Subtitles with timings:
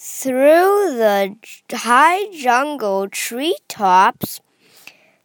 [0.00, 1.34] Through the
[1.72, 4.40] high jungle treetops,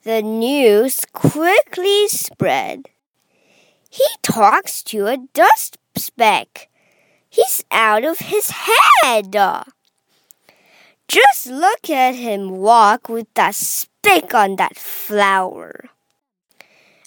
[0.01, 2.89] the news quickly spread.
[3.91, 6.69] He talks to a dust speck.
[7.29, 9.35] He's out of his head.
[11.07, 15.91] Just look at him walk with that speck on that flower.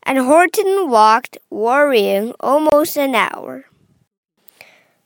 [0.04, 3.64] And Horton walked worrying almost an hour.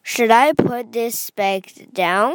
[0.03, 2.35] Should I put this speck down?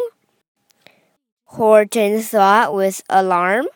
[1.54, 3.68] Horton thought with alarm.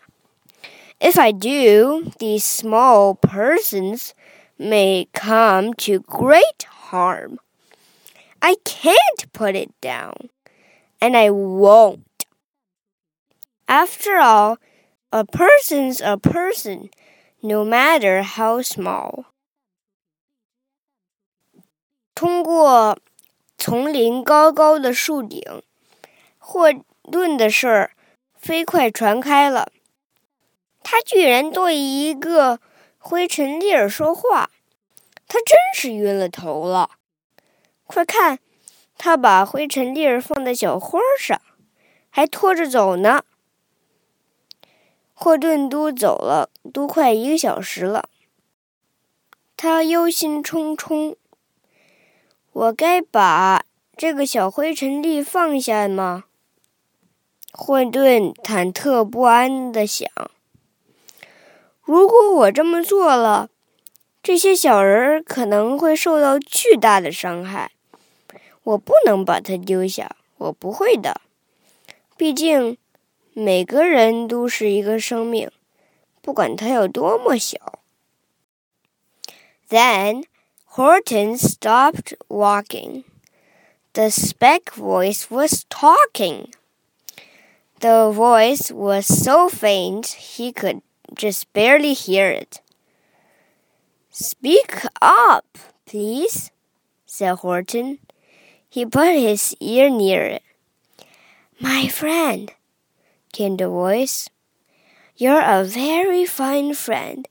[1.00, 4.14] If I do, these small persons
[4.58, 7.38] may come to great harm.
[8.40, 10.30] I can't put it down,
[11.00, 12.26] and I won't.
[13.66, 14.58] After all,
[15.10, 16.90] a person's a person,
[17.42, 19.26] no matter how small.
[22.14, 22.98] 通过
[23.58, 25.42] 丛林高高的树顶，
[26.38, 26.72] 霍
[27.11, 27.91] 顿的事儿
[28.35, 29.71] 飞快传开了。
[30.81, 32.59] 他居然对一个
[32.97, 34.49] 灰尘粒儿说话，
[35.27, 36.91] 他真是晕了头了。
[37.85, 38.39] 快看，
[38.97, 41.41] 他把灰尘粒儿放在小花上，
[42.09, 43.23] 还拖着走呢。
[45.13, 48.09] 霍顿都走了，都快一个小时了。
[49.57, 51.17] 他忧心忡忡
[52.53, 53.65] ：“我该把
[53.97, 56.23] 这个小灰尘粒放下吗？”
[57.51, 60.09] 霍顿忐忑不安地想
[61.83, 63.49] ：“如果我这么做了，
[64.21, 67.71] 这些小人可能会受到巨大的伤害。
[68.63, 71.21] 我不能把它丢下，我不会的。
[72.17, 72.77] 毕竟……”
[73.33, 75.49] 每个人都是一个生命，
[76.21, 77.79] 不管他有多么小。
[79.69, 80.25] Then
[80.71, 83.05] Horton stopped walking.
[83.93, 86.47] The speck voice was talking.
[87.79, 90.81] The voice was so faint he could
[91.15, 92.59] just barely hear it.
[94.09, 96.51] Speak up, please,
[97.05, 97.99] said Horton.
[98.67, 100.43] He put his ear near it.
[101.61, 102.51] My friend,
[103.31, 104.29] came the voice.
[105.15, 107.29] You're a very fine friend.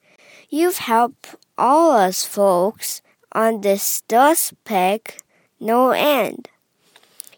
[0.49, 3.03] You've helped all us folks
[3.33, 5.19] on this dust peck
[5.61, 6.49] no end.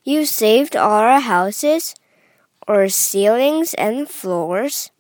[0.04, 1.96] You've saved all our houses,
[2.66, 4.90] or ceilings and floors.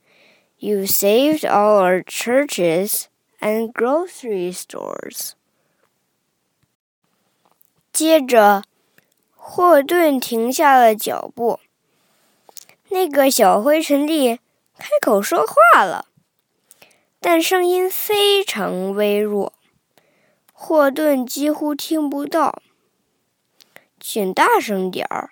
[0.58, 3.06] You saved all our churches
[3.40, 5.32] and grocery stores.
[7.92, 8.64] 接着，
[9.34, 11.60] 霍顿停下了脚步。
[12.90, 14.40] 那个小灰尘粒
[14.78, 16.06] 开口说话了，
[17.20, 19.52] 但声音非常微弱，
[20.52, 22.62] 霍顿几乎听不到。
[23.98, 25.30] 请大声点儿，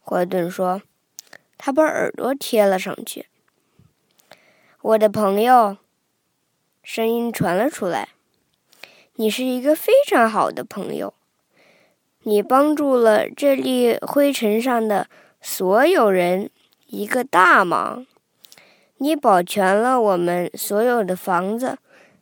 [0.00, 0.82] 霍顿说。
[1.64, 3.26] 他把耳朵贴了上去。
[4.80, 5.76] 我的朋友，
[6.82, 8.08] 声音传了出来。
[9.14, 11.14] 你是一个非常好的朋友，
[12.24, 15.06] 你帮助了这粒灰尘上的。
[15.40, 16.50] 所有人
[16.88, 18.04] 一个大忙，
[18.96, 21.78] 你保全了我们所有的房子、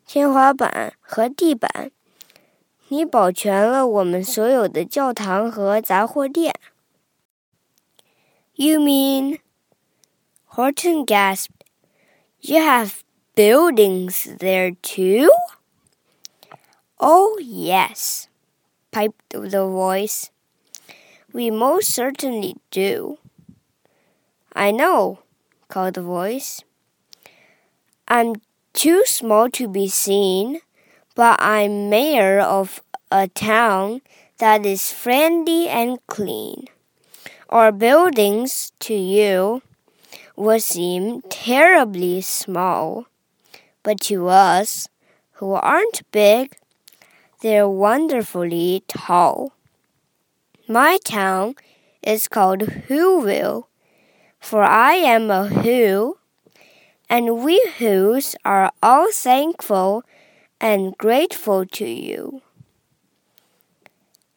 [0.07, 1.91] 天花板和地板，
[2.89, 6.55] 你保全了我们所有的教堂和杂货店。
[8.61, 9.39] You mean?
[10.49, 11.65] Horton gasped.
[12.43, 13.03] You have
[13.35, 15.33] buildings there too?
[17.01, 18.29] Oh, yes,
[18.91, 20.31] piped the voice.
[21.33, 23.17] We most certainly do.
[24.53, 25.21] I know,
[25.69, 26.63] called the voice.
[28.09, 28.35] I'm
[28.75, 30.61] too small to be seen,
[31.15, 34.03] but I'm mayor of a town
[34.37, 36.67] that is friendly and clean.
[37.51, 39.63] Our buildings to you
[40.37, 43.07] would seem terribly small,
[43.83, 44.87] but to us,
[45.33, 46.57] who aren't big,
[47.43, 49.53] they're wonderfully tall.
[50.69, 51.57] My town
[52.03, 53.65] is called Whoville,
[54.39, 56.19] for I am a Who,
[57.09, 60.05] and we Whos are all thankful
[60.61, 62.43] and grateful to you.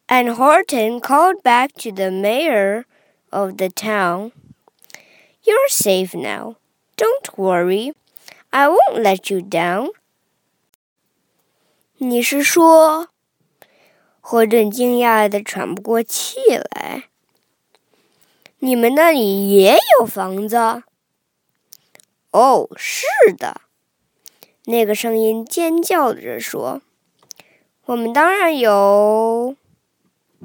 [0.08, 2.86] And Horton called back to the mayor
[3.33, 4.31] of the town,
[5.43, 6.57] You're safe now.
[6.95, 7.93] Don't worry.
[8.51, 9.93] I won't let you down.
[11.97, 13.07] 你是说
[14.21, 17.05] 霍顿惊讶的喘不过气来。
[18.59, 20.83] 你们那里也有房子？
[22.31, 23.05] 哦，是
[23.37, 23.61] 的。
[24.65, 29.55] 那个声音尖叫着说：“我们当然有。”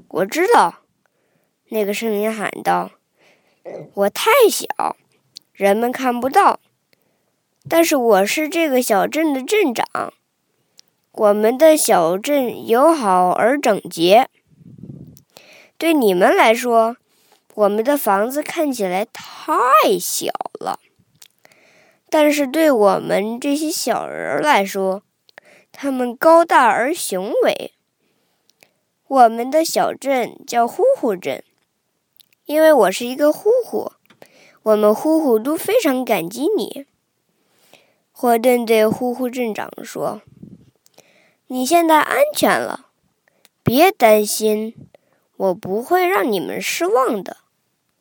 [0.08, 0.77] 我知道。
[1.69, 2.92] 那个声音喊道
[3.94, 4.98] ：“我太小，
[5.54, 6.60] 人们看不到。
[7.68, 10.13] 但是我是这个小镇的镇长。
[11.12, 14.30] 我们的小镇友好而整洁。
[15.77, 16.98] 对你们来说，
[17.56, 20.80] 我们的房子看起来太小了。
[22.10, 25.04] 但是对我们这些小人来说，
[25.71, 27.74] 他们高大而雄伟。
[29.07, 31.44] 我们的小镇叫呼呼镇，
[32.49, 33.91] 因为我是一个呼呼。
[34.63, 36.87] 我们呼呼都非常感激你。
[38.11, 40.23] 霍顿对呼呼镇长说。
[41.45, 42.87] 你现在安全了，
[43.63, 44.73] 别担心，
[45.37, 47.37] 我不会让你们失望的。